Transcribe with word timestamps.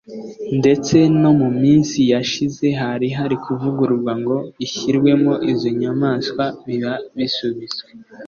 ndetse 0.59 0.97
no 1.21 1.31
mu 1.39 1.49
minsi 1.61 1.99
yashize 2.13 2.67
hari 2.81 3.07
hari 3.19 3.35
kuvugururwa 3.43 4.11
ngo 4.21 4.37
ishyirwemo 4.65 5.33
izo 5.51 5.69
nyamaswa 5.79 6.43
biba 6.65 6.93
bisubitswe 7.15 7.87